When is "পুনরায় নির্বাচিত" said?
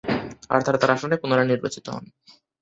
1.21-1.85